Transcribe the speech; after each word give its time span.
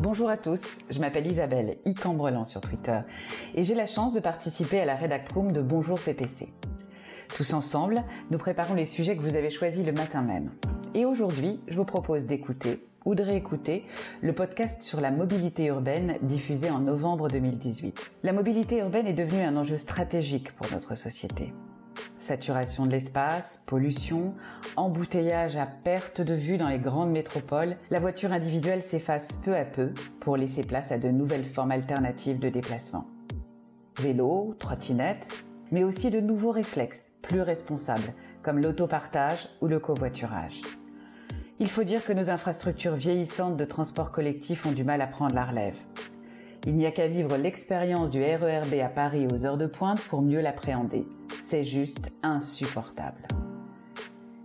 Bonjour 0.00 0.30
à 0.30 0.36
tous, 0.36 0.78
je 0.90 1.00
m'appelle 1.00 1.26
Isabelle, 1.26 1.78
Icambrelant 1.84 2.44
sur 2.44 2.60
Twitter, 2.60 3.00
et 3.56 3.64
j'ai 3.64 3.74
la 3.74 3.84
chance 3.84 4.14
de 4.14 4.20
participer 4.20 4.78
à 4.78 4.84
la 4.84 4.94
rédactroom 4.94 5.50
de 5.50 5.60
Bonjour 5.60 5.98
PPC. 5.98 6.52
Tous 7.34 7.52
ensemble, 7.52 8.04
nous 8.30 8.38
préparons 8.38 8.74
les 8.74 8.84
sujets 8.84 9.16
que 9.16 9.22
vous 9.22 9.34
avez 9.34 9.50
choisis 9.50 9.84
le 9.84 9.90
matin 9.90 10.22
même. 10.22 10.52
Et 10.94 11.04
aujourd'hui, 11.04 11.60
je 11.66 11.76
vous 11.76 11.84
propose 11.84 12.26
d'écouter 12.26 12.86
ou 13.06 13.16
de 13.16 13.24
réécouter 13.24 13.84
le 14.20 14.32
podcast 14.32 14.82
sur 14.82 15.00
la 15.00 15.10
mobilité 15.10 15.66
urbaine 15.66 16.16
diffusé 16.22 16.70
en 16.70 16.78
novembre 16.78 17.28
2018. 17.28 18.18
La 18.22 18.32
mobilité 18.32 18.78
urbaine 18.78 19.08
est 19.08 19.14
devenue 19.14 19.42
un 19.42 19.56
enjeu 19.56 19.76
stratégique 19.76 20.52
pour 20.52 20.70
notre 20.70 20.94
société. 20.94 21.52
Saturation 22.18 22.86
de 22.86 22.90
l'espace, 22.90 23.62
pollution, 23.64 24.34
embouteillage 24.76 25.56
à 25.56 25.66
perte 25.66 26.20
de 26.20 26.34
vue 26.34 26.56
dans 26.56 26.68
les 26.68 26.80
grandes 26.80 27.12
métropoles, 27.12 27.76
la 27.90 28.00
voiture 28.00 28.32
individuelle 28.32 28.82
s'efface 28.82 29.36
peu 29.36 29.56
à 29.56 29.64
peu 29.64 29.92
pour 30.18 30.36
laisser 30.36 30.62
place 30.62 30.90
à 30.90 30.98
de 30.98 31.10
nouvelles 31.10 31.44
formes 31.44 31.70
alternatives 31.70 32.40
de 32.40 32.48
déplacement. 32.48 33.06
Vélo, 34.00 34.54
trottinette, 34.58 35.28
mais 35.70 35.84
aussi 35.84 36.10
de 36.10 36.18
nouveaux 36.18 36.50
réflexes 36.50 37.12
plus 37.22 37.40
responsables 37.40 38.12
comme 38.42 38.58
l'autopartage 38.58 39.48
ou 39.60 39.68
le 39.68 39.78
covoiturage. 39.78 40.62
Il 41.60 41.68
faut 41.68 41.84
dire 41.84 42.04
que 42.04 42.12
nos 42.12 42.30
infrastructures 42.30 42.94
vieillissantes 42.94 43.56
de 43.56 43.64
transport 43.64 44.10
collectif 44.10 44.66
ont 44.66 44.72
du 44.72 44.82
mal 44.82 45.02
à 45.02 45.06
prendre 45.06 45.34
la 45.36 45.44
relève. 45.44 45.78
Il 46.66 46.74
n'y 46.74 46.86
a 46.86 46.90
qu'à 46.90 47.06
vivre 47.06 47.36
l'expérience 47.36 48.10
du 48.10 48.22
RERB 48.22 48.74
à 48.82 48.88
Paris 48.88 49.28
aux 49.32 49.46
heures 49.46 49.56
de 49.56 49.66
pointe 49.66 50.00
pour 50.00 50.22
mieux 50.22 50.40
l'appréhender. 50.40 51.06
C'est 51.50 51.64
juste 51.64 52.10
insupportable. 52.22 53.26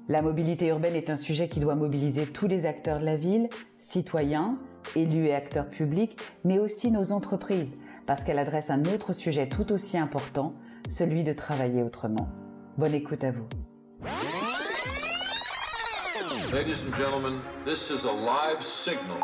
La 0.08 0.22
mobilité 0.22 0.68
urbaine 0.68 0.96
est 0.96 1.10
un 1.10 1.18
sujet 1.18 1.50
qui 1.50 1.60
doit 1.60 1.76
mobiliser 1.76 2.26
tous 2.26 2.48
les 2.48 2.66
acteurs 2.66 3.00
de 3.00 3.04
la 3.04 3.18
ville, 3.18 3.50
citoyens, 3.78 4.58
élus 4.96 5.26
et 5.26 5.36
acteurs 5.36 5.68
publics, 5.68 6.18
mais 6.46 6.60
aussi 6.60 6.92
nos 6.92 7.12
entreprises, 7.12 7.76
parce 8.06 8.24
qu'elle 8.24 8.40
adresse 8.40 8.70
un 8.70 8.86
autre 8.86 9.12
sujet 9.12 9.50
tout 9.50 9.74
aussi 9.74 9.98
important, 9.98 10.54
celui 10.88 11.26
de 11.26 11.34
travailler 11.34 11.84
autrement. 11.84 12.30
Bonne 12.78 12.94
écoute 12.94 13.26
à 13.26 13.32
vous. 13.32 13.50
Ladies 16.54 16.86
and 16.88 16.96
gentlemen, 16.96 17.42
this 17.66 17.90
is 17.90 18.08
a 18.08 18.14
live 18.14 18.62
signal. 18.62 19.20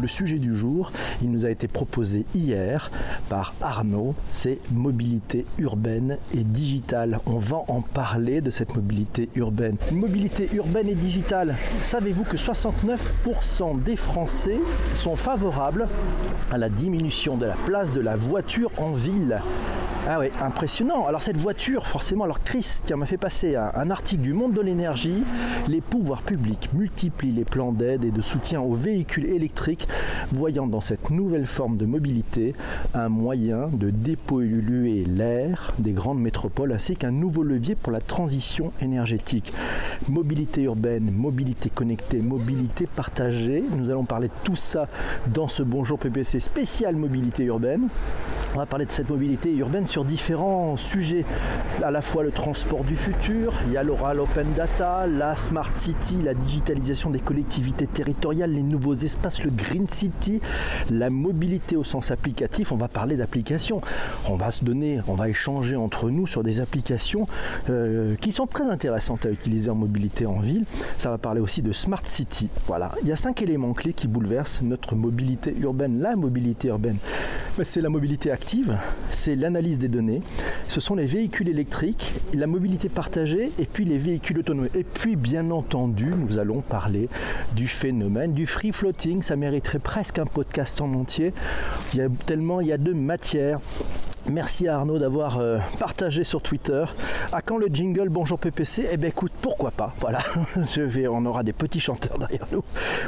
Le 0.00 0.08
sujet 0.08 0.38
du 0.38 0.56
jour, 0.56 0.90
il 1.22 1.30
nous 1.30 1.46
a 1.46 1.50
été 1.50 1.68
proposé 1.68 2.26
hier 2.34 2.90
par 3.28 3.54
Arnaud, 3.60 4.14
c'est 4.30 4.58
mobilité 4.72 5.46
urbaine 5.58 6.18
et 6.34 6.42
digitale. 6.42 7.20
On 7.26 7.38
va 7.38 7.62
en 7.68 7.80
parler 7.80 8.40
de 8.40 8.50
cette 8.50 8.74
mobilité 8.74 9.28
urbaine. 9.34 9.76
Mobilité 9.92 10.48
urbaine 10.52 10.88
et 10.88 10.94
digitale. 10.94 11.54
Savez-vous 11.82 12.24
que 12.24 12.36
69% 12.36 13.82
des 13.82 13.96
Français 13.96 14.58
sont 14.96 15.16
favorables 15.16 15.86
à 16.50 16.58
la 16.58 16.68
diminution 16.68 17.36
de 17.36 17.46
la 17.46 17.56
place 17.66 17.92
de 17.92 18.00
la 18.00 18.16
voiture 18.16 18.70
en 18.78 18.92
ville? 18.92 19.40
Ah 20.06 20.18
oui, 20.20 20.26
impressionnant. 20.42 21.06
Alors 21.06 21.22
cette 21.22 21.38
voiture, 21.38 21.86
forcément, 21.86 22.24
alors 22.24 22.44
Chris, 22.44 22.80
qui 22.84 22.92
m'a 22.92 23.06
fait 23.06 23.16
passer 23.16 23.56
un, 23.56 23.70
un, 23.74 23.88
article 23.88 24.20
du 24.20 24.34
Monde 24.34 24.52
de 24.52 24.60
l'énergie, 24.60 25.22
les 25.66 25.80
pouvoirs 25.80 26.20
publics 26.20 26.68
multiplient 26.74 27.32
les 27.32 27.46
plans 27.46 27.72
d'aide 27.72 28.04
et 28.04 28.10
de 28.10 28.20
soutien 28.20 28.60
aux 28.60 28.74
véhicules 28.74 29.24
électriques, 29.24 29.88
voyant 30.30 30.66
dans 30.66 30.82
cette 30.82 31.08
nouvelle 31.08 31.46
forme 31.46 31.78
de 31.78 31.86
mobilité 31.86 32.54
un 32.92 33.08
moyen 33.08 33.68
de 33.72 33.88
dépolluer 33.88 35.04
l'air 35.04 35.72
des 35.78 35.92
grandes 35.92 36.20
métropoles, 36.20 36.72
ainsi 36.72 36.96
qu'un 36.96 37.10
nouveau 37.10 37.42
levier 37.42 37.74
pour 37.74 37.90
la 37.90 38.00
transition 38.00 38.72
énergétique. 38.82 39.54
Mobilité 40.10 40.64
urbaine, 40.64 41.10
mobilité 41.10 41.70
connectée, 41.70 42.18
mobilité 42.18 42.86
partagée. 42.86 43.64
Nous 43.74 43.88
allons 43.88 44.04
parler 44.04 44.28
de 44.28 44.44
tout 44.44 44.56
ça 44.56 44.86
dans 45.28 45.48
ce 45.48 45.62
Bonjour 45.62 45.98
PPC 45.98 46.40
spécial 46.40 46.94
mobilité 46.94 47.44
urbaine. 47.44 47.88
On 48.54 48.58
va 48.58 48.66
parler 48.66 48.84
de 48.84 48.92
cette 48.92 49.08
mobilité 49.08 49.50
urbaine 49.56 49.86
sur 49.94 50.04
différents 50.04 50.76
sujets, 50.76 51.24
à 51.80 51.92
la 51.92 52.02
fois 52.02 52.24
le 52.24 52.32
transport 52.32 52.82
du 52.82 52.96
futur, 52.96 53.52
il 53.68 53.74
y 53.74 53.86
l'oral 53.86 54.18
open 54.18 54.52
data, 54.56 55.06
la 55.06 55.36
smart 55.36 55.72
city, 55.72 56.16
la 56.20 56.34
digitalisation 56.34 57.10
des 57.10 57.20
collectivités 57.20 57.86
territoriales, 57.86 58.50
les 58.50 58.64
nouveaux 58.64 58.94
espaces, 58.94 59.44
le 59.44 59.52
green 59.52 59.86
city, 59.86 60.40
la 60.90 61.10
mobilité 61.10 61.76
au 61.76 61.84
sens 61.84 62.10
applicatif, 62.10 62.72
on 62.72 62.76
va 62.76 62.88
parler 62.88 63.14
d'applications, 63.14 63.82
on 64.28 64.34
va 64.34 64.50
se 64.50 64.64
donner, 64.64 64.98
on 65.06 65.14
va 65.14 65.28
échanger 65.28 65.76
entre 65.76 66.10
nous 66.10 66.26
sur 66.26 66.42
des 66.42 66.58
applications 66.58 67.28
euh, 67.70 68.16
qui 68.16 68.32
sont 68.32 68.48
très 68.48 68.64
intéressantes 68.64 69.26
à 69.26 69.30
utiliser 69.30 69.70
en 69.70 69.76
mobilité 69.76 70.26
en 70.26 70.40
ville, 70.40 70.64
ça 70.98 71.10
va 71.10 71.18
parler 71.18 71.40
aussi 71.40 71.62
de 71.62 71.72
smart 71.72 72.02
city, 72.04 72.50
voilà, 72.66 72.90
il 73.02 73.06
y 73.06 73.12
a 73.12 73.16
cinq 73.16 73.42
éléments 73.42 73.74
clés 73.74 73.92
qui 73.92 74.08
bouleversent 74.08 74.60
notre 74.62 74.96
mobilité 74.96 75.54
urbaine, 75.60 76.00
la 76.00 76.16
mobilité 76.16 76.66
urbaine, 76.66 76.96
c'est 77.62 77.80
la 77.80 77.90
mobilité 77.90 78.32
active, 78.32 78.76
c'est 79.12 79.36
l'analyse 79.36 79.78
des 79.78 79.83
données, 79.88 80.20
ce 80.68 80.80
sont 80.80 80.94
les 80.94 81.06
véhicules 81.06 81.48
électriques, 81.48 82.12
la 82.32 82.46
mobilité 82.46 82.88
partagée 82.88 83.50
et 83.58 83.66
puis 83.66 83.84
les 83.84 83.98
véhicules 83.98 84.38
autonomes. 84.38 84.68
Et 84.74 84.84
puis 84.84 85.16
bien 85.16 85.50
entendu, 85.50 86.06
nous 86.06 86.38
allons 86.38 86.60
parler 86.60 87.08
du 87.54 87.66
phénomène 87.66 88.32
du 88.32 88.46
free 88.46 88.72
floating, 88.72 89.22
ça 89.22 89.36
mériterait 89.36 89.78
presque 89.78 90.18
un 90.18 90.26
podcast 90.26 90.80
en 90.80 90.92
entier. 90.94 91.32
Il 91.92 92.00
y 92.00 92.02
a 92.02 92.08
tellement 92.26 92.60
il 92.60 92.68
y 92.68 92.72
a 92.72 92.78
de 92.78 92.92
matière. 92.92 93.60
Merci 94.30 94.68
à 94.68 94.76
Arnaud 94.76 94.98
d'avoir 94.98 95.38
euh, 95.38 95.58
partagé 95.78 96.24
sur 96.24 96.40
Twitter. 96.40 96.82
À 97.30 97.42
quand 97.42 97.58
le 97.58 97.66
jingle 97.66 98.08
Bonjour 98.08 98.38
PPC 98.38 98.88
Eh 98.90 98.96
bien 98.96 99.10
écoute, 99.10 99.32
pourquoi 99.42 99.70
pas? 99.70 99.94
Voilà, 100.00 100.20
Je 100.74 101.06
on 101.08 101.26
aura 101.26 101.42
des 101.42 101.52
petits 101.52 101.80
chanteurs 101.80 102.18
derrière 102.18 102.46
nous. 102.50 102.62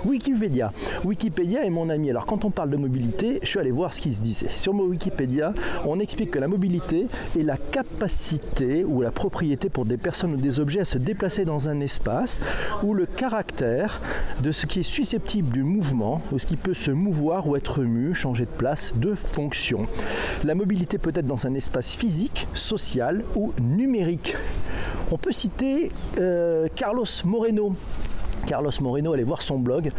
Wikipédia. 0.05 0.73
Wikipédia 1.05 1.65
est 1.65 1.71
mon 1.71 1.89
ami. 1.89 2.11
Alors 2.11 2.27
quand 2.27 2.45
on 2.45 2.51
parle 2.51 2.69
de 2.69 2.77
mobilité, 2.77 3.39
je 3.43 3.49
suis 3.49 3.59
allé 3.59 3.71
voir 3.71 3.95
ce 3.95 4.03
qui 4.03 4.13
se 4.13 4.21
disait. 4.21 4.51
Sur 4.51 4.75
mon 4.75 4.85
Wikipédia, 4.85 5.55
on 5.87 6.01
explique 6.01 6.33
que 6.33 6.39
la 6.39 6.49
mobilité 6.49 7.07
est 7.39 7.43
la 7.43 7.57
capacité 7.57 8.85
ou 8.85 9.01
la 9.01 9.11
propriété 9.11 9.71
pour 9.71 9.87
des 9.87 9.97
personnes 9.97 10.35
ou 10.35 10.37
des 10.37 10.61
objets 10.61 10.81
à 10.81 10.85
se 10.85 10.99
déplacer 10.99 11.47
dans 11.47 11.69
un 11.69 11.81
espace 11.81 12.41
ou 12.83 12.93
le 12.93 13.07
caractère 13.07 14.03
de 14.43 14.53
ce 14.53 14.67
qui 14.67 14.81
est 14.81 14.83
susceptible 14.83 15.49
du 15.51 15.63
mouvement 15.63 16.21
ou 16.31 16.39
ce 16.39 16.47
qui 16.47 16.57
peut 16.57 16.75
se 16.75 16.91
mouvoir 16.91 17.47
ou 17.49 17.57
être 17.57 17.81
mu, 17.83 18.13
changer 18.13 18.45
de 18.45 18.51
place, 18.51 18.93
de 18.97 19.15
fonction. 19.15 19.87
La 20.45 20.55
mobilité 20.55 20.99
peut 21.07 21.21
être 21.21 21.27
dans 21.27 21.47
un 21.47 21.55
espace 21.55 21.95
physique, 21.95 22.49
social 22.53 23.23
ou 23.37 23.53
numérique. 23.61 24.35
On 25.13 25.17
peut 25.17 25.31
citer 25.31 25.93
euh, 26.19 26.67
Carlos 26.75 27.07
Moreno. 27.25 27.77
Carlos 28.49 28.73
Moreno, 28.81 29.13
allez 29.13 29.23
voir 29.23 29.41
son 29.41 29.61
blog. 29.61 29.93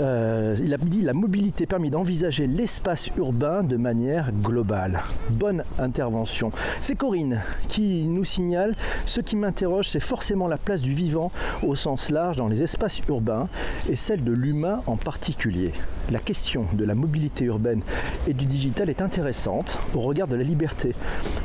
Euh, 0.00 0.56
il 0.62 0.74
a 0.74 0.76
dit 0.76 1.00
la 1.02 1.14
mobilité 1.14 1.64
permet 1.66 1.88
d'envisager 1.88 2.46
l'espace 2.46 3.08
urbain 3.16 3.62
de 3.62 3.76
manière 3.76 4.30
globale. 4.32 5.00
Bonne 5.30 5.62
intervention. 5.78 6.52
C'est 6.82 6.96
Corinne 6.96 7.40
qui 7.68 8.04
nous 8.04 8.24
signale 8.24 8.74
ce 9.06 9.20
qui 9.20 9.36
m'interroge, 9.36 9.88
c'est 9.88 10.00
forcément 10.00 10.48
la 10.48 10.58
place 10.58 10.82
du 10.82 10.92
vivant 10.92 11.30
au 11.62 11.74
sens 11.74 12.10
large 12.10 12.36
dans 12.36 12.48
les 12.48 12.62
espaces 12.62 13.00
urbains 13.08 13.48
et 13.88 13.96
celle 13.96 14.22
de 14.22 14.32
l'humain 14.32 14.82
en 14.86 14.96
particulier. 14.96 15.72
La 16.10 16.18
question 16.18 16.66
de 16.72 16.84
la 16.84 16.94
mobilité 16.94 17.46
urbaine 17.46 17.82
et 18.28 18.34
du 18.34 18.46
digital 18.46 18.90
est 18.90 19.00
intéressante 19.00 19.78
au 19.94 20.00
regard 20.00 20.28
de 20.28 20.36
la 20.36 20.44
liberté. 20.44 20.94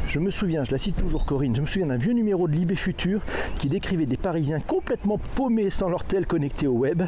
Je 0.08 0.20
me 0.20 0.30
souviens, 0.30 0.64
je 0.64 0.72
la 0.72 0.78
cite 0.78 0.98
toujours 0.98 1.26
Corinne, 1.26 1.56
je 1.56 1.62
me 1.62 1.68
souviens 1.68 1.88
d'un 1.88 1.96
vieux 1.96 2.14
numéro 2.14 2.48
de 2.48 2.54
Libé 2.54 2.76
Futur 2.76 3.22
qui 3.58 3.70
décrivait 3.70 4.06
des 4.06 4.18
Parisiens 4.18 4.60
complètement 4.60 5.18
paumés 5.36 5.70
sans 5.70 5.90
leur 5.90 6.04
tel 6.04 6.26
connecté 6.26 6.68
au 6.68 6.74
web 6.74 7.04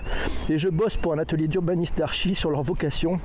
et 0.50 0.58
je 0.58 0.70
bosse 0.70 0.96
pour 0.96 1.14
un 1.14 1.20
atelier 1.20 1.33
d'urbanistes 1.36 1.98
d'archi 1.98 2.36
sur 2.36 2.50
leur 2.52 2.64
vocation 2.64 3.20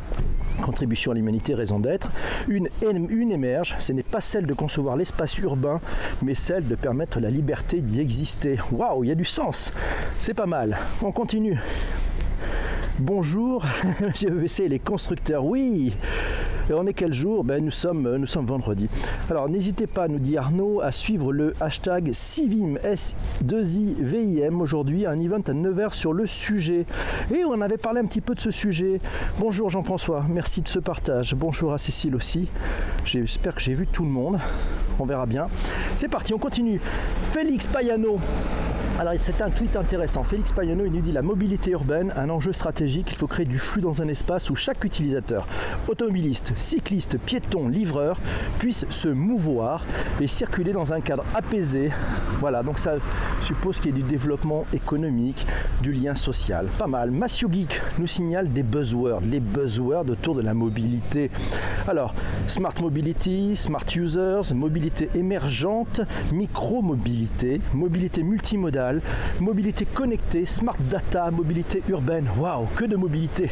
contribution 0.59 1.13
à 1.13 1.15
l'humanité, 1.15 1.55
raison 1.55 1.79
d'être. 1.79 2.11
Une, 2.49 2.69
une 2.83 3.31
émerge, 3.31 3.77
ce 3.79 3.93
n'est 3.93 4.03
pas 4.03 4.21
celle 4.21 4.47
de 4.47 4.55
concevoir 4.55 4.97
l'espace 4.97 5.39
urbain, 5.39 5.81
mais 6.23 6.35
celle 6.35 6.67
de 6.67 6.75
permettre 6.75 7.21
la 7.21 7.31
liberté 7.31 7.81
d'y 7.81 8.01
exister. 8.01 8.59
Waouh, 8.73 9.05
il 9.05 9.09
y 9.09 9.13
a 9.13 9.15
du 9.15 9.25
sens. 9.25 9.73
C'est 10.19 10.35
pas 10.35 10.47
mal. 10.47 10.77
On 11.03 11.13
continue. 11.13 11.59
Bonjour, 13.01 13.65
monsieur 14.33 14.65
et 14.65 14.69
les 14.69 14.81
constructeurs. 14.81 15.45
Oui, 15.45 15.93
et 16.69 16.73
on 16.73 16.85
est 16.85 16.93
quel 16.93 17.15
jour? 17.15 17.45
Ben, 17.45 17.65
nous, 17.65 17.71
sommes, 17.71 18.17
nous 18.17 18.27
sommes 18.27 18.45
vendredi. 18.45 18.89
Alors 19.31 19.49
n'hésitez 19.49 19.87
pas, 19.87 20.09
nous 20.09 20.19
dit 20.19 20.37
Arnaud, 20.37 20.81
à 20.81 20.91
suivre 20.91 21.33
le 21.33 21.55
hashtag 21.61 22.11
SIVIM, 22.13 22.75
S2IVIM 22.85 24.61
aujourd'hui, 24.61 25.07
un 25.07 25.21
event 25.21 25.37
à 25.47 25.53
9h 25.53 25.95
sur 25.95 26.13
le 26.13 26.27
sujet. 26.27 26.87
Et 27.33 27.45
on 27.45 27.61
avait 27.61 27.77
parlé 27.77 28.01
un 28.01 28.07
petit 28.07 28.21
peu 28.21 28.35
de 28.35 28.41
ce 28.41 28.51
sujet. 28.51 29.01
Bonjour 29.39 29.71
Jean-François, 29.71 30.27
merci 30.29 30.61
de 30.63 30.69
ce 30.69 30.81
partage. 30.81 31.37
Bonjour 31.37 31.73
à 31.73 31.79
Cécile 31.79 32.17
aussi. 32.17 32.49
J'espère 33.05 33.55
que 33.55 33.61
j'ai 33.61 33.75
vu 33.75 33.87
tout 33.87 34.03
le 34.03 34.11
monde. 34.11 34.41
On 34.99 35.07
verra 35.07 35.27
bien. 35.27 35.47
C'est 35.95 36.09
parti, 36.09 36.35
on 36.35 36.39
continue. 36.39 36.81
Félix 37.33 37.69
Payano 37.69 38.19
Alors 39.01 39.15
c'est 39.21 39.41
un 39.43 39.51
tweet 39.51 39.77
intéressant. 39.77 40.25
Félix 40.25 40.51
Payano 40.51 40.85
il 40.85 40.91
nous 40.91 41.01
dit 41.01 41.13
la 41.13 41.23
mobilité 41.23 41.71
urbaine, 41.71 42.13
un 42.17 42.29
enjeu 42.31 42.53
stratégique. 42.53 43.11
Il 43.13 43.17
faut 43.17 43.29
créer 43.29 43.47
du 43.47 43.61
flux 43.61 43.81
dans 43.81 44.03
un 44.03 44.09
espace 44.09 44.51
où 44.51 44.57
chaque 44.57 44.83
utilisateur, 44.83 45.47
automobiliste, 45.87 46.53
cycliste, 46.57 47.17
piéton, 47.17 47.69
livreur, 47.69 48.19
puisse 48.59 48.87
se 48.91 49.07
mouvoir 49.07 49.85
et 50.21 50.27
circuler 50.27 50.73
dans 50.73 50.93
un 50.93 51.01
cadre 51.01 51.25
apaisé. 51.33 51.93
Voilà, 52.41 52.65
donc 52.65 52.81
ça 52.81 52.97
suppose 53.43 53.79
qu'il 53.79 53.95
y 53.95 54.01
ait 54.01 54.03
du 54.03 54.09
développement 54.09 54.65
économique, 54.73 55.47
du 55.81 55.93
lien 55.93 56.17
social. 56.17 56.67
Pas 56.77 56.89
mal. 56.89 57.13
Matthew 57.13 57.53
Geek 57.53 57.81
nous 58.01 58.09
signale 58.09 58.53
des 58.53 58.65
buzzwords, 58.65 59.21
les 59.21 59.39
buzzwords 59.39 60.11
autour 60.11 60.35
de 60.35 60.43
la 60.43 60.55
mobilité. 60.55 61.31
Alors, 61.87 62.15
smart 62.49 62.75
mobility, 62.81 63.55
smart 63.55 63.87
users, 63.95 64.53
mobilité 64.53 65.09
émergente, 65.15 66.01
micro-mobilité, 66.33 67.61
mobilité 67.75 68.25
multimodale 68.25 68.88
mobilité 69.41 69.85
connectée, 69.85 70.47
smart 70.47 70.77
data, 70.79 71.31
mobilité 71.31 71.83
urbaine. 71.89 72.29
Waouh, 72.39 72.67
que 72.77 72.85
de 72.85 72.97
mobilité 72.97 73.51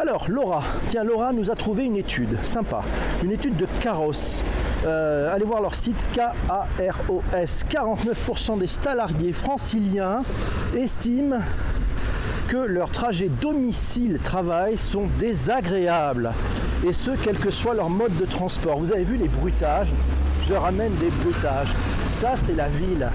Alors, 0.00 0.26
Laura, 0.28 0.62
tiens, 0.88 1.04
Laura 1.04 1.32
nous 1.32 1.50
a 1.50 1.54
trouvé 1.54 1.84
une 1.84 1.96
étude, 1.96 2.36
sympa, 2.44 2.82
une 3.22 3.32
étude 3.32 3.56
de 3.56 3.66
Caros. 3.80 4.42
Euh, 4.86 5.34
allez 5.34 5.44
voir 5.44 5.62
leur 5.62 5.74
site 5.74 6.06
K-A-R-O-S. 6.14 7.64
49% 7.70 8.58
des 8.58 8.66
salariés 8.66 9.32
franciliens 9.32 10.22
estiment 10.76 11.38
que 12.48 12.56
leurs 12.56 12.90
trajets 12.90 13.30
domicile-travail 13.40 14.76
sont 14.76 15.06
désagréables. 15.18 16.32
Et 16.86 16.92
ce, 16.92 17.12
quel 17.22 17.36
que 17.36 17.50
soit 17.50 17.74
leur 17.74 17.88
mode 17.88 18.14
de 18.16 18.26
transport. 18.26 18.78
Vous 18.78 18.92
avez 18.92 19.04
vu 19.04 19.16
les 19.16 19.28
bruitages? 19.28 19.92
Je 20.46 20.52
ramène 20.52 20.94
des 20.96 21.08
bruitages. 21.08 21.74
Ça, 22.10 22.34
c'est 22.36 22.54
la 22.54 22.68
ville. 22.68 23.08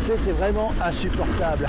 C'était 0.00 0.32
vraiment 0.32 0.72
insupportable. 0.84 1.68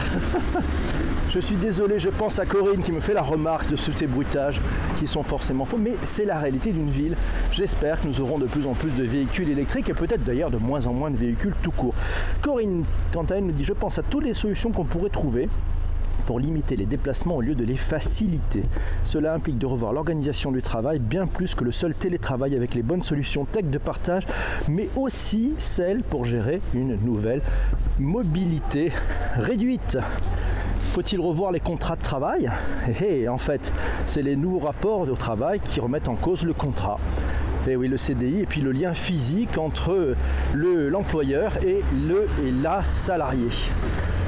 je 1.30 1.40
suis 1.40 1.56
désolé, 1.56 2.00
je 2.00 2.10
pense 2.10 2.40
à 2.40 2.46
Corinne 2.46 2.84
qui 2.84 2.92
me 2.92 3.00
fait 3.00 3.14
la 3.14 3.22
remarque 3.22 3.70
de 3.70 3.76
ces 3.76 4.08
bruitages 4.08 4.62
qui 5.00 5.08
sont 5.08 5.24
forcément 5.24 5.66
faux, 5.66 5.78
mais 5.78 5.96
c'est 6.04 6.26
la 6.26 6.38
réalité 6.38 6.72
d'une 6.72 6.90
ville. 6.90 7.16
J'espère 7.52 8.02
que 8.02 8.08
nous 8.08 8.22
aurons 8.22 8.38
de 8.38 8.46
plus 8.46 8.68
en 8.68 8.74
plus 8.74 8.96
de 8.96 9.04
véhicules 9.04 9.50
électriques 9.50 9.90
et 9.90 9.94
peut-être 9.94 10.24
d'ailleurs 10.24 10.52
de 10.52 10.58
moins 10.58 10.86
en 10.86 10.94
moins 10.94 11.12
de 11.12 11.18
véhicules 11.18 11.54
tout 11.62 11.72
court. 11.72 11.96
Corinne, 12.42 12.84
quant 13.12 13.24
à 13.24 13.36
elle, 13.36 13.46
me 13.46 13.52
dit 13.52 13.64
je 13.64 13.74
pense 13.74 13.98
à 13.98 14.04
toutes 14.04 14.24
les 14.24 14.34
solutions 14.34 14.72
qu'on 14.72 14.86
pourrait 14.86 15.10
trouver 15.10 15.50
pour 16.28 16.40
limiter 16.40 16.76
les 16.76 16.86
déplacements 16.86 17.38
au 17.38 17.42
lieu 17.42 17.56
de 17.56 17.64
les 17.64 17.78
faciliter. 17.78 18.64
Cela 19.06 19.34
implique 19.34 19.58
de 19.58 19.66
revoir 19.66 19.94
l'organisation 19.94 20.52
du 20.52 20.62
travail 20.62 21.00
bien 21.00 21.26
plus 21.26 21.56
que 21.56 21.64
le 21.64 21.72
seul 21.72 21.96
télétravail 21.96 22.54
avec 22.54 22.76
les 22.76 22.84
bonnes 22.84 23.02
solutions 23.02 23.46
tech 23.46 23.64
de 23.64 23.78
partage, 23.78 24.28
mais 24.68 24.90
aussi 24.98 25.54
celle 25.58 26.04
pour 26.04 26.26
gérer 26.26 26.62
une 26.74 26.98
nouvelle 27.04 27.42
mobilité 27.98 28.92
réduite. 29.38 29.98
Faut-il 30.92 31.22
revoir 31.22 31.52
les 31.52 31.62
contrats 31.62 31.96
de 31.96 32.02
travail? 32.02 32.52
Et 33.00 33.22
eh, 33.22 33.30
en 33.30 33.38
fait, 33.38 33.74
c'est 34.06 34.22
les 34.22 34.36
nouveaux 34.36 34.60
rapports 34.60 35.06
de 35.06 35.16
travail 35.16 35.62
qui 35.62 35.80
remettent 35.80 36.10
en 36.10 36.16
cause 36.16 36.44
le 36.44 36.54
contrat. 36.54 36.98
Et 37.68 37.72
eh 37.72 37.76
oui, 37.76 37.88
le 37.88 37.98
CDI 37.98 38.42
et 38.42 38.46
puis 38.46 38.62
le 38.62 38.72
lien 38.72 38.94
physique 38.94 39.58
entre 39.58 40.16
l'employeur 40.54 41.52
et 41.66 41.82
le 41.94 42.28
et 42.46 42.52
la 42.52 42.84
salariée. 42.96 43.50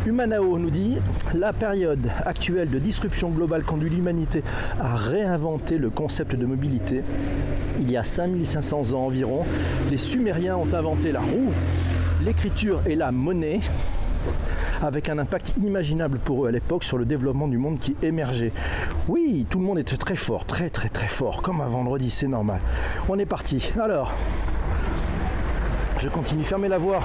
Humanao 0.06 0.58
nous 0.58 0.70
dit 0.70 0.98
la 1.36 1.52
période 1.52 2.10
actuelle 2.26 2.70
de 2.70 2.80
disruption 2.80 3.30
globale 3.30 3.64
conduit 3.64 3.90
l'humanité 3.90 4.44
à 4.80 4.96
réinventer 4.96 5.78
le 5.78 5.90
concept 5.90 6.36
de 6.36 6.46
mobilité. 6.46 7.02
Il 7.82 7.92
y 7.92 7.98
a 7.98 8.04
5500 8.04 8.94
ans 8.94 9.06
environ, 9.06 9.46
les 9.92 9.98
Sumériens 9.98 10.56
ont 10.56 10.74
inventé 10.74 11.12
la 11.12 11.20
roue, 11.20 11.52
l'écriture 12.24 12.82
et 12.86 12.96
la 12.96 13.12
monnaie 13.12 13.60
avec 14.82 15.10
un 15.10 15.18
impact 15.18 15.56
inimaginable 15.58 16.20
pour 16.20 16.46
eux 16.46 16.48
à 16.48 16.52
l'époque 16.52 16.86
sur 16.86 16.98
le 16.98 17.06
développement 17.06 17.48
du 17.48 17.58
monde 17.58 17.80
qui 17.80 17.96
émergeait. 18.02 18.54
Oui, 19.10 19.46
tout 19.50 19.60
le 19.60 19.66
monde 19.66 19.80
était 19.80 19.98
très 19.98 20.16
fort, 20.16 20.46
très 20.46 20.70
très 20.70 20.90
très 20.90 21.08
fort, 21.08 21.42
comme 21.42 21.60
un 21.60 21.68
vendredi, 21.68 22.10
c'est 22.10 22.28
normal. 22.28 22.62
On 23.10 23.20
est 23.20 23.26
parti. 23.26 23.72
Alors, 23.80 24.14
je 25.98 26.08
continue, 26.08 26.46
fermez 26.46 26.70
la 26.70 26.78
voie. 26.78 27.02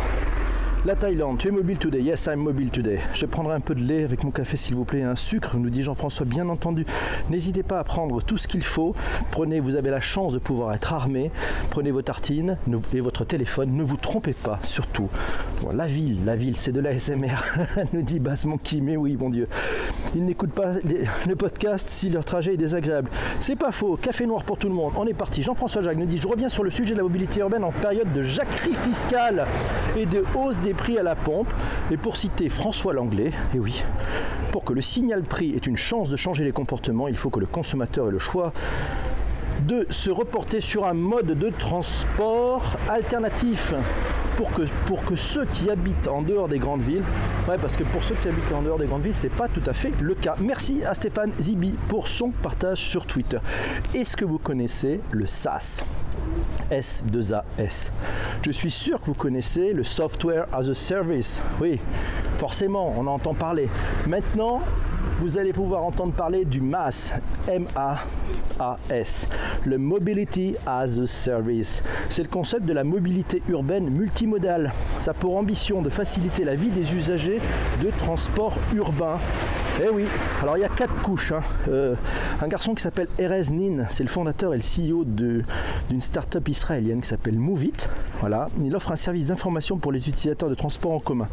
La 0.87 0.95
Thaïlande, 0.95 1.39
tu 1.39 1.49
es 1.49 1.51
mobile 1.51 1.79
today 1.79 2.03
Yes, 2.03 2.27
I'm 2.27 2.41
mobile 2.41 2.69
today. 2.69 2.99
Je 3.15 3.25
prendrai 3.25 3.55
un 3.55 3.61
peu 3.61 3.75
de 3.75 3.81
lait 3.81 4.05
avec 4.05 4.23
mon 4.23 4.31
café 4.31 4.59
s'il 4.59 4.75
vous 4.75 4.85
plaît, 4.85 5.03
un 5.03 5.17
sucre, 5.17 5.57
nous 5.57 5.71
dit 5.71 5.83
Jean-François, 5.83 6.27
bien 6.27 6.47
entendu. 6.51 6.85
N'hésitez 7.31 7.63
pas 7.63 7.79
à 7.79 7.85
prendre 7.85 8.21
tout 8.21 8.37
ce 8.37 8.47
qu'il 8.47 8.63
faut. 8.63 8.95
Prenez, 9.31 9.61
vous 9.61 9.77
avez 9.77 9.89
la 9.89 10.01
chance 10.01 10.35
de 10.35 10.39
pouvoir 10.39 10.75
être 10.75 10.93
armé. 10.93 11.31
Prenez 11.71 11.91
vos 11.91 12.03
tartines 12.03 12.59
et 12.93 13.01
votre 13.01 13.25
téléphone. 13.25 13.73
Ne 13.73 13.83
vous 13.83 13.97
trompez 13.97 14.35
pas, 14.35 14.59
surtout. 14.63 15.09
la 15.73 15.87
ville, 15.87 16.23
la 16.27 16.37
ville, 16.37 16.59
c'est 16.59 16.73
de 16.73 16.81
la 16.81 16.99
SMR, 16.99 17.43
nous 17.95 18.03
dit 18.03 18.21
bassement 18.21 18.59
qui, 18.59 18.83
mais 18.83 18.99
oui, 18.99 19.17
mon 19.19 19.31
Dieu. 19.31 19.49
Ils 20.15 20.25
n'écoutent 20.25 20.53
pas 20.53 20.73
le 21.27 21.37
podcast 21.37 21.89
si 21.89 22.09
leur 22.09 22.25
trajet 22.25 22.55
est 22.55 22.57
désagréable. 22.59 23.11
C'est 23.41 23.57
pas 23.57 23.73
faux. 23.73 23.97
Café 23.97 24.27
noir 24.27 24.45
pour 24.45 24.59
tout 24.59 24.69
le 24.69 24.75
monde. 24.75 24.93
On 24.97 25.07
est 25.07 25.15
parti. 25.15 25.43
Jean-François 25.43 25.83
Jacques 25.83 25.99
nous 25.99 26.07
dit 26.07 26.19
Je 26.19 26.29
reviens 26.29 26.49
sur 26.49 26.63
le 26.63 26.71
sujet 26.71 26.93
de 26.93 26.99
la 26.99 27.03
mobilité 27.03 27.41
urbaine 27.41 27.65
en 27.65 27.73
période 27.73 28.13
de 28.13 28.23
jacquerie 28.23 28.75
fiscale 28.75 29.47
et 29.97 30.07
de 30.07 30.25
hausse 30.37 30.59
des 30.61 30.75
prix 30.75 30.99
à 30.99 31.03
la 31.03 31.15
pompe. 31.15 31.49
Et 31.91 31.97
pour 31.97 32.17
citer 32.17 32.49
François 32.49 32.93
Langlais, 32.93 33.29
et 33.29 33.57
eh 33.57 33.59
oui, 33.59 33.83
pour 34.53 34.65
que 34.65 34.73
le 34.73 34.83
signal 34.83 35.23
prix 35.25 35.51
ait 35.55 35.59
une 35.59 35.77
chance 35.77 36.09
de 36.09 36.17
changer 36.17 36.45
les 36.45 36.53
comportements, 36.53 37.09
il 37.09 37.17
faut 37.17 37.31
que 37.31 37.41
le 37.41 37.47
consommateur 37.47 38.09
ait 38.09 38.13
le 38.13 38.19
choix 38.19 38.53
de 39.67 39.87
se 39.91 40.11
reporter 40.11 40.61
sur 40.61 40.87
un 40.87 40.95
mode 40.95 41.39
de 41.39 41.51
transport 41.51 42.77
alternatif 42.89 43.75
pour 44.37 44.53
que, 45.05 45.17
ceux 45.17 45.45
qui 45.47 45.71
habitent 45.71 46.09
en 46.09 46.23
dehors 46.23 46.49
des 46.49 46.59
grandes 46.59 46.83
villes, 46.83 47.05
ouais, 47.49 47.57
parce 47.61 47.77
que 47.77 47.85
pour 47.85 48.03
ceux 48.03 48.17
qui 48.17 48.29
habitent 48.29 48.53
en 48.53 48.63
dehors 48.63 48.79
des 48.79 48.87
grandes 48.87 49.03
villes, 49.03 49.15
c'est 49.15 49.29
pas 49.29 49.49
tout 49.49 49.63
à 49.67 49.73
fait 49.73 49.93
le 50.01 50.15
cas. 50.15 50.35
Merci 50.41 50.85
à 50.85 50.95
Stéphane 50.95 51.31
Zibi 51.41 51.75
pour 51.89 52.09
son 52.09 52.31
partage 52.31 52.79
sur 52.79 53.07
Twitter. 53.07 53.39
Est-ce 53.95 54.17
que 54.17 54.25
vous 54.25 54.39
connaissez 54.39 55.01
le 55.13 55.27
SaaS? 55.27 55.83
S2AS. 56.71 57.91
Je 58.43 58.51
suis 58.51 58.71
sûr 58.71 59.01
que 59.01 59.07
vous 59.07 59.15
connaissez 59.15 59.73
le 59.73 59.85
Software 59.85 60.47
as 60.53 60.69
a 60.69 60.75
Service. 60.75 61.41
Oui, 61.61 61.79
forcément, 62.39 62.95
on 62.97 63.07
entend 63.07 63.35
parler. 63.35 63.69
Maintenant, 64.07 64.63
vous 65.19 65.39
allez 65.39 65.53
pouvoir 65.53 65.83
entendre 65.85 66.13
parler 66.13 66.45
du 66.45 66.61
MAS, 66.61 67.15
M-A-A-S, 67.49 69.29
le 69.65 69.79
Mobility 69.79 70.57
as 70.67 70.99
a 70.99 71.07
Service. 71.07 71.83
C'est 72.11 72.23
le 72.23 72.29
concept 72.29 72.67
de 72.67 72.73
la 72.73 72.85
mobilité 72.85 73.43
urbaine 73.49 73.89
multimodale. 73.91 74.73
Ça 75.01 75.13
a 75.13 75.15
pour 75.15 75.37
ambition 75.37 75.83
de 75.83 75.91
faciliter 75.91 76.45
la 76.45 76.55
vie 76.55 76.71
des 76.71 76.95
usagers 76.95 77.41
de 77.83 77.91
transport 77.99 78.59
urbain. 78.75 79.19
Eh 79.83 79.89
oui, 79.89 80.05
alors 80.41 80.57
il 80.57 80.61
y 80.61 80.65
a 80.65 80.69
quatre 80.69 80.95
couches. 81.03 81.33
Hein. 81.33 81.41
Euh, 81.69 81.97
un 82.41 82.47
garçon 82.47 82.75
qui 82.75 82.83
s'appelle 82.83 83.09
Erez 83.19 83.51
Nin, 83.51 83.87
c'est 83.91 84.05
le 84.05 84.09
fondateur 84.09 84.55
et 84.55 84.57
le 84.57 84.63
CEO 84.63 85.05
d'une 85.05 86.01
start-up 86.01 86.49
israélienne 86.49 87.01
qui 87.01 87.09
s'appelle 87.09 87.39
Movit. 87.39 87.89
Voilà, 88.21 88.47
il 88.63 88.75
offre 88.77 88.93
un 88.93 88.97
service 88.97 89.27
d'information 89.27 89.79
pour 89.79 89.91
les 89.91 90.09
utilisateurs 90.09 90.49
de 90.49 90.55
transport 90.55 90.93
en 90.93 91.01
commun. 91.01 91.27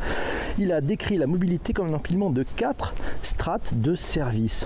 Il 0.57 0.71
a 0.71 0.81
décrit 0.81 1.17
la 1.17 1.27
mobilité 1.27 1.71
comme 1.71 1.89
un 1.89 1.93
empilement 1.93 2.31
de 2.31 2.43
quatre 2.43 2.95
de 3.73 3.95
services 3.95 4.65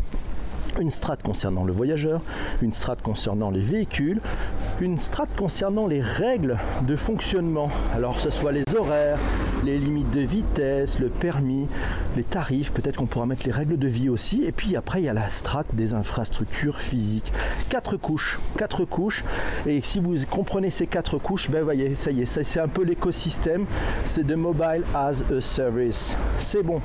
une 0.80 0.92
strate 0.92 1.24
concernant 1.24 1.64
le 1.64 1.74
voyageur, 1.74 2.22
une 2.62 2.74
strate 2.74 3.02
concernant 3.02 3.50
les 3.50 3.60
véhicules, 3.60 4.22
une 4.82 4.98
strate 4.98 5.30
concernant 5.36 5.88
les 5.88 6.02
règles 6.02 6.58
de 6.82 6.96
fonctionnement. 6.96 7.70
Alors 7.94 8.20
ce 8.20 8.30
soit 8.30 8.52
les 8.52 8.64
horaires, 8.78 9.18
les 9.64 9.78
limites 9.78 10.12
de 10.12 10.22
vitesse, 10.22 11.00
le 11.00 11.10
permis, 11.10 11.68
les 12.16 12.24
tarifs, 12.24 12.72
peut-être 12.72 12.98
qu'on 12.98 13.06
pourra 13.06 13.26
mettre 13.26 13.46
les 13.46 13.52
règles 13.52 13.78
de 13.78 13.88
vie 13.88 14.10
aussi. 14.10 14.44
Et 14.44 14.52
puis 14.52 14.76
après, 14.76 15.02
il 15.02 15.06
y 15.06 15.10
a 15.10 15.14
la 15.14 15.30
strate 15.30 15.74
des 15.74 15.94
infrastructures 15.94 16.80
physiques. 16.80 17.32
Quatre 17.70 17.98
couches, 17.98 18.40
quatre 18.58 18.86
couches. 18.86 19.24
Et 19.66 19.82
si 19.82 20.00
vous 20.00 20.16
comprenez 20.30 20.72
ces 20.72 20.88
quatre 20.88 21.18
couches, 21.18 21.50
ben 21.50 21.64
voyez, 21.64 21.96
ça 21.96 22.12
y 22.12 22.22
est, 22.22 22.26
c'est 22.26 22.60
un 22.60 22.68
peu 22.68 22.84
l'écosystème. 22.84 23.66
C'est 24.06 24.26
de 24.26 24.36
Mobile 24.36 24.84
as 24.94 25.24
a 25.32 25.42
Service. 25.42 26.16
C'est 26.38 26.64
bon. 26.64 26.82